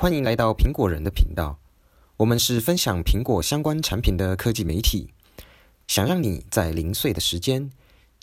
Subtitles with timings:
[0.00, 1.58] 欢迎来到苹果人的频道。
[2.16, 5.10] 我们是分享苹果相关产品的科技媒体，
[5.86, 7.70] 想让你在零碎的时间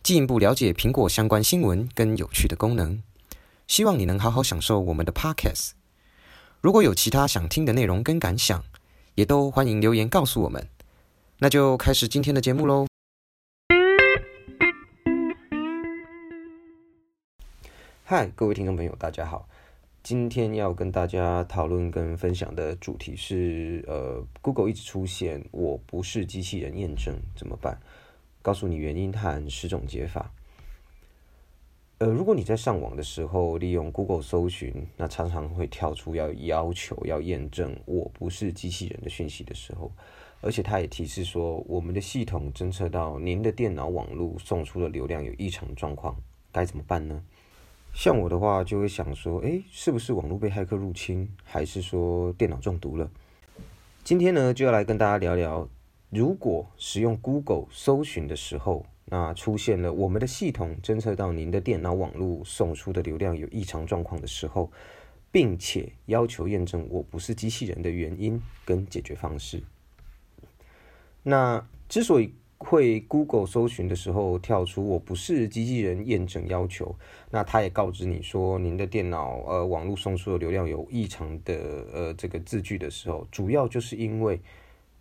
[0.02, 3.04] 进一步了解苹果相关新闻跟有趣的功能。
[3.68, 5.74] 希望你能好好享受我们的 Podcast。
[6.62, 8.64] 如果有其他想听的内容跟感想，
[9.14, 10.68] 也都欢迎留言告诉我们。
[11.38, 12.88] 那就开始今天的节目喽。
[18.04, 19.48] 嗨，各位听众朋友，大家好。
[20.08, 27.78] 今天要跟大家讨论跟分享的主题是，呃，Google 一直出现“我不是机器人”验证怎么办？
[28.42, 30.32] 告诉你原因和十种解法。
[31.98, 39.92] 呃，如果你在上网的时候利用 Google 搜寻，那常常会跳出要要求要验证“我不是机器人”的讯息的时候，
[40.40, 46.16] 而且它也提示说，我们的系统侦测到您的电脑网络送出的流量有异常状况，
[46.54, 47.22] 该怎么办呢？
[47.94, 53.10] 像我的话，就会想说，诶，是不是网络被骇客入侵，还是说电脑中毒了？
[54.04, 55.68] 今天呢，就要来跟大家聊聊，
[56.10, 64.72] 如果使用 Google 搜寻的时候，那出现了我们的系统侦测到您的电脑网络送出的流量有异常状况的时候，
[65.32, 69.64] 并且要求验证我不是机器人的原因跟解决方式。
[71.24, 76.96] 那之所以会 Google 搜寻的时候跳出我不是机器人验证要求，
[77.30, 81.54] 那它也告知你说您的电脑呃网络送出的流量有异常的
[81.94, 84.42] 呃这个字句的时候，主要就是因为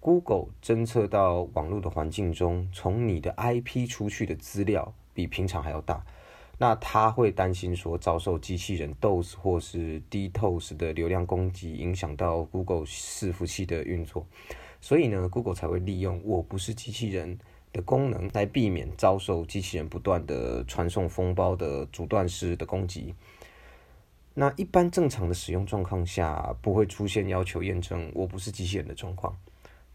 [0.00, 6.04] Google 侦测到网络的环境中从你的 IP 出去的资料比平常还要大，
[6.58, 14.26] 那他会担心说遭受机器人 DOS 或是 DTOS 的流量攻击，影响到 Google 伺服器的运作。
[14.80, 17.38] 所以呢，Google 才会利用“我不是机器人”
[17.72, 23.14] 的功能来避免遭受机器人不断的传送封包的阻断式的攻击。
[24.34, 29.36] 那一般正常的使用状况下，不会出现要求验证“我不是机器人”的状况。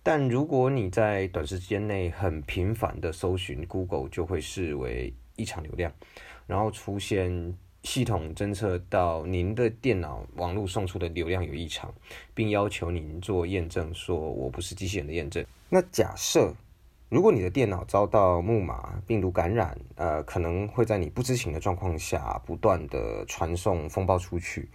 [0.03, 5.91] 但如果你在短时间内很频繁的搜寻 Google，就会视为异常流量，
[6.47, 7.55] 然后出现。
[7.83, 11.93] 系统侦测到您的电脑网络送出的流量有异常，
[12.33, 15.43] 并要求您做验证，说我不是机器人的验证。
[15.67, 16.53] 那假设
[17.09, 24.69] 如果你的电脑遭到木马病毒感染，呃，可能会在你不知情的状况下不断的传送风暴出去。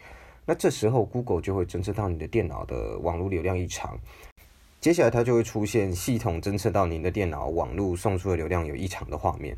[0.45, 3.99] 那这时候 Google 就会侦测到你的电脑的网络流量异常，
[4.81, 9.57] 接下来它就会出现系统侦测到您的电脑网络送出的流量有异常的画面。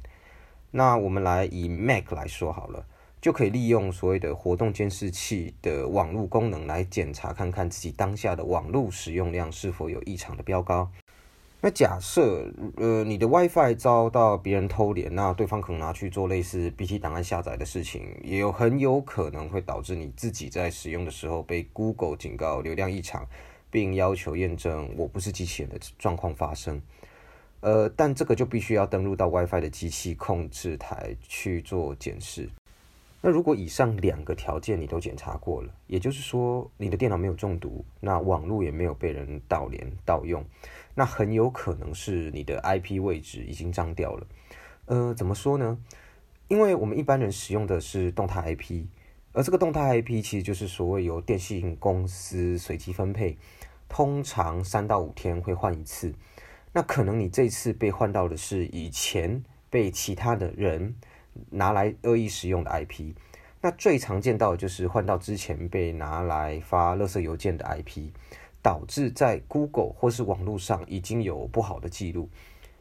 [0.70, 2.87] 那我们来以 Mac 来说好了。
[3.21, 10.89] 就可以利用所谓的活动监视器的网络功能来检查，看看自己当下的网络使用量是否有异常的飙高。
[11.61, 23.27] 那假设呃你的 WiFi 遭到别人偷连，那对方可能拿去做类似 BT 档案下载的事情，也有很有可能会导致你自己在使用的时候被 Google 警告流量异常，
[23.73, 26.81] 并要求验证我不是机器人的状况发生。
[27.61, 32.49] 呃，但这个就必须要登录到 WiFi 的机器控制台去做检视。
[33.21, 40.45] 那如果以上两个条件你都检查过了，也就是说你的电脑没有中毒，那网络也没有被人盗连盗用，
[40.95, 44.27] 那很有可能是你的 IP 位置已经脏掉了。
[44.87, 45.77] 呃，怎么说呢？
[46.47, 48.84] 因为我们一般人使用的是动态 IP，
[49.33, 53.37] 而这个动态 IP 其实就是所谓由电信公司随机分配，
[53.89, 56.15] 通常三到五天会换一次。
[56.73, 60.95] 那可能你这次被换到的是以前被其他的人。
[61.50, 63.12] 拿来恶意使用的 IP，
[63.60, 68.10] 那最常见到的就是换到之前被拿来发垃圾邮件的 IP，
[68.62, 72.28] 导致在 Google 或是网络上已经有不好的记录。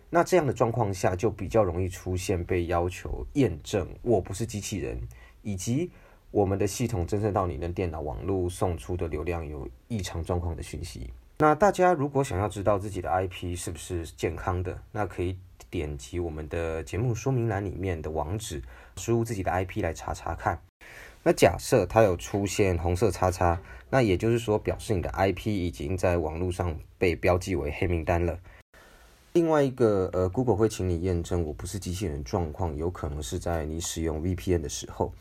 [0.09, 4.97] 那这样的状况下，就比较容易出现被要求验证我不是机器人，
[5.41, 5.91] 以及
[6.31, 11.12] 我们的系统侦测到你的电脑网络送出的流量有异常状况的讯息。
[11.39, 15.38] 那大家如果想要知道自己的 IP 是不是健康的，那可以。
[15.69, 18.61] 点击我们的节目说明栏里面的网址，
[18.95, 20.62] 输入自己的 IP 来查查看。
[21.24, 28.39] 那假设它有出现红色叉叉，那也就是说表示你的 IP 已经在网络上被标记为黑名单了。
[29.33, 35.13] 另外一个，呃，Google 会请你验证我不是机器人状况，有可能是在你使用 VPN 的时候，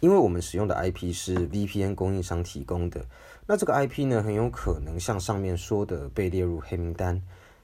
[0.00, 3.06] 因为我们使用的 IP 是 VPN 供应商提供的，
[3.46, 7.22] 那这个 IP 呢，很有可能像上面说的被列入黑名单。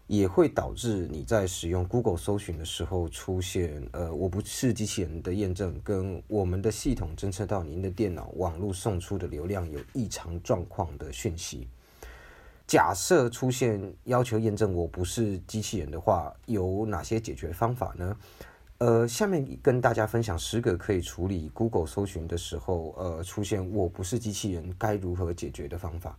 [0.08, 11.68] 也会导致你在使用 Google 搜寻的时候出现，呃，我不是机器人的验证，跟我们的系统侦测到您的电脑网络送出的流量有异常状况的讯息。
[12.66, 18.16] 假设出现要求验证我不是机器人的话，有哪些解决方法呢？
[18.78, 26.16] 呃，下面跟大家分享十个可以处理 Google 搜寻的时候，呃，出现我不是机器人该如何解决的方法。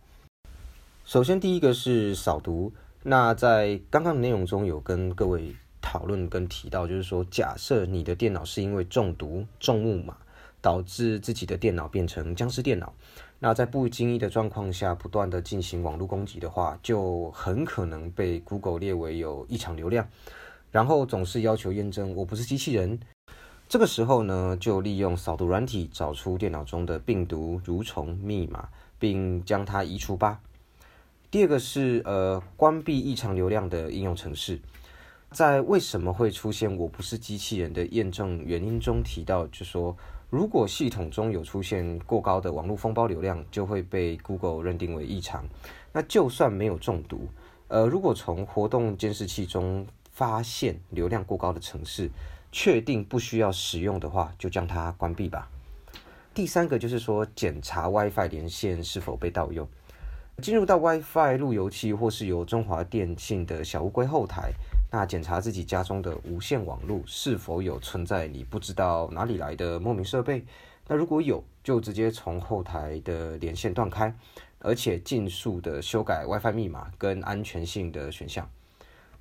[1.04, 2.72] 首先，第一个是扫毒。
[3.02, 10.14] 那在刚刚的内容中有跟各位讨论跟提到，就是说，假设你的电脑是因为中毒、中木马，
[10.60, 12.92] 导致自己的电脑变成僵尸电脑，
[13.38, 20.06] 那在不经意的状况下不断的进行网络攻击的话，就很可能被 Google 列为有异常流量。
[20.70, 23.00] 然后总是要求验证我不是机器人，
[23.66, 28.68] 这个时候呢，就利用扫毒软体找出电脑中的病毒、蠕虫、密码，
[28.98, 30.38] 并将它移除吧。
[31.30, 34.58] 第二个是呃关闭异常流量的应用程式，
[35.30, 39.96] 在为什么会出现我不是机器人的验证原因中提到，就说
[40.28, 45.48] 如果系统中有出现过高的网络封包流量，就会被 Google 认定为异常。
[45.92, 47.28] 那就算没有中毒，
[47.68, 52.10] 呃，如果从活动监视器中发现流量过高的城市，
[52.50, 55.48] 确定不需要使用的话，就将它关闭吧。
[56.34, 59.68] 第三个就是说，检查 WiFi 连线是否被盗用。
[60.40, 64.50] 进入到 WiFi 路由器或是由中华电信的小乌龟后台，
[64.90, 70.44] 那检查自己家中的无线网络是否有存在你不知道哪里来的莫名设备。
[70.88, 74.14] 那如果有，就直接从后台的连线断开，
[74.60, 78.48] 而且尽速的修改 WiFi 密码跟安全性的选项。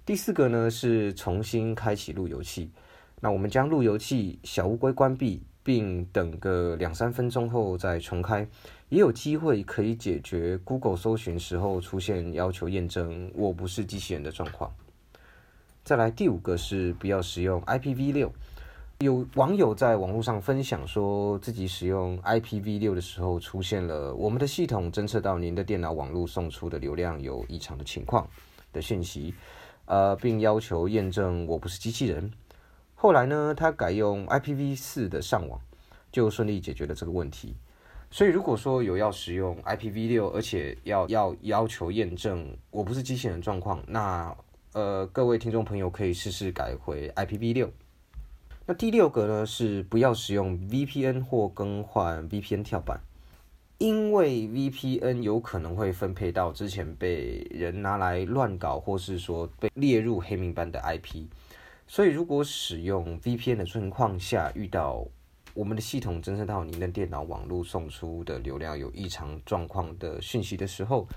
[0.06, 2.72] 第四个呢是重新开启路由器，
[3.20, 8.48] 那我们将路由器小乌龟关闭，并等个两三分钟后再重开，
[8.90, 14.74] 也有机会可以解决 Google 搜寻时候出现要求验证我不是机器人的状况。
[15.84, 18.30] 再来第五个是不要使用 IPv6，
[19.00, 28.28] 有网友在网络上分享说自己使用 IPv6 的时候出现了我们的系统侦测到您的电脑网络送出的流量有异常的情况
[28.72, 29.34] 的讯息。
[29.86, 32.32] 呃，并要求验证我不是机器人。
[33.02, 35.58] 后来呢，他改用 IPv 四的上网，
[36.12, 37.56] 就顺利解决了这个问题。
[38.12, 44.36] 所以，如果说有要使用 IPv 六，而且要要要求验证我不是机器人状况，那
[44.74, 47.72] 呃，各位听众朋友可以试试改回 IPv 六。
[48.66, 53.00] 那第六个呢，是不要使用 VPN 或更换 VPN 跳板。
[53.78, 61.28] 因为 VPN 有可能会分配到之前被人拿来乱搞，或是说被列入黑名单的 IP，
[61.92, 65.04] 所以如果使用 VPN 的状况下，遇到
[65.56, 71.08] 我们的系统侦测到您的电脑网络送出的流量有异常状况的讯息的时候，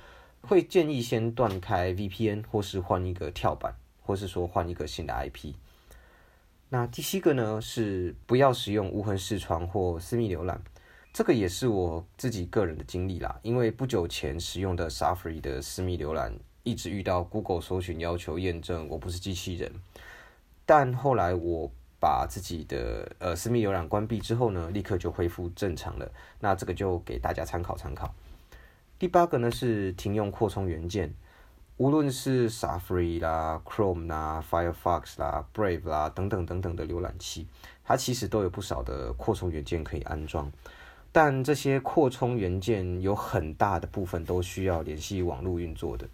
[0.40, 5.52] 会建议先断开 VPN，或是换一个跳板，或是说换一个新的 IP。
[6.70, 10.58] 那第七个呢，是不要使用无痕视窗或私密浏览。
[11.12, 19.70] 这个也是我自己个人的经历啦，因为不久前使用的 Safari 的私密浏览一直遇到 Google 搜寻要求验证我不是机器人，
[20.64, 21.70] 但后来我
[22.00, 26.10] 把自己的呃私密浏览关闭之后呢，立刻就恢复正常了。
[26.40, 28.14] 那这个就给大家参考参考。
[28.98, 31.12] 第八个呢是停用扩充元件，
[31.76, 37.46] 无论是 Safari 啦、Chrome 啦、Firefox 啦、Brave 啦等等等等的浏览器，
[37.84, 40.50] 它其实都有不少的扩充元件可以安装。
[41.10, 46.08] 但这些扩充元件有很大的部分都需要联系网络运作的，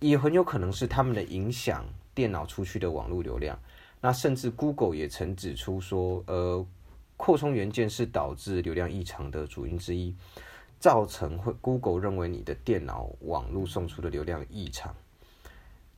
[0.00, 1.84] 也很有可能是他们的影响
[2.20, 3.58] 电脑出去的网络流量。
[4.02, 6.66] 那甚至 Google 也曾指出说，呃，
[7.16, 10.14] 扩充元件是导致流量异常的主因之一，
[10.78, 14.94] 造成会 Google 认为你的电脑网络送出的流量异常。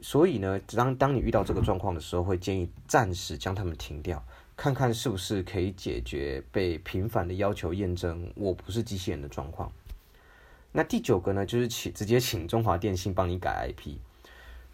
[0.01, 4.23] 所以呢，当当你遇到这个状况的时候，会建议暂时将它们停掉。
[4.55, 9.73] 看看是不是可以解决被频繁的要求验证我不是机器人的状况。
[10.71, 13.97] 那第九个呢，就是请直接请中华电信帮你改 IP。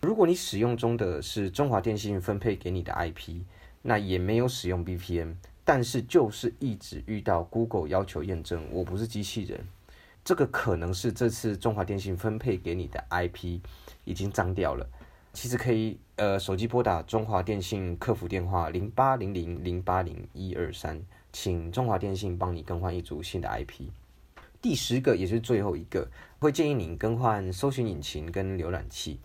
[0.01, 3.41] 如果你使用中的是中华电信分配给你的 IP，
[3.83, 9.67] 那也没有使用 VPN，但是就是一直遇到 Google 要求验证我不是机器人，
[10.25, 13.59] 这个可能是这次中华电信分配给你的 IP
[14.05, 14.89] 已经脏掉了。
[15.33, 21.01] 其实可以，呃，手机拨打中华电信客服电话零八零零零八零一二三，
[21.33, 23.89] 请中华电信帮你更换一组新的 IP。
[24.63, 29.19] 第十个也是最后一个，会建议你更换搜寻引擎跟浏览器。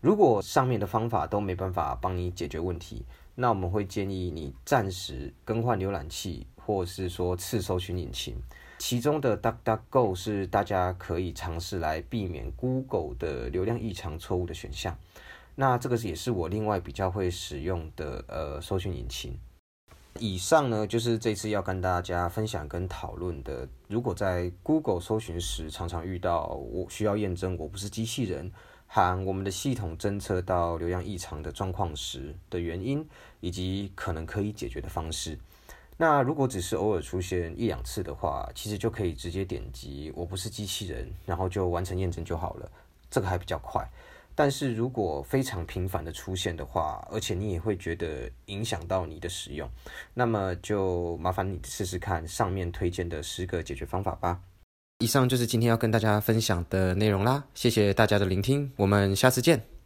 [0.00, 8.36] 如果上面的方法都没办法帮你解决问题，那我们会建议你暂时更换浏览器，或是说次搜寻引擎。
[8.78, 14.96] 其中的 DuckDuckGo 是大家可以尝试来避免 Google 的流量异常错误的选项。
[15.56, 19.36] 那这个也是我另外比较会使用的呃搜寻引擎。
[20.20, 23.68] 以上呢就是这次要跟大家分享跟讨论的。
[23.88, 28.52] 如果在 Google 搜寻时常常遇到我需要验证我不是机器人，
[28.90, 33.06] 含我们的系统侦测到流量异常的状况时的原因，
[33.40, 35.38] 以及可能可以解决的方式。
[35.96, 42.70] 那如果只是偶尔出现一两次的话，其实就可以直接点击“我不是机器人”，然后就完成验证就好了，
[43.10, 43.86] 这个还比较快。
[44.34, 49.68] 但是如果非常频繁的出现的话，而且你也会觉得影响到你的使用，
[50.14, 54.40] 那么就麻烦你试试看上面推荐的十个解决方法吧。
[55.00, 59.77] 以上就是今天要跟大家分享的内容啦，谢谢大家的聆听，我们下次见。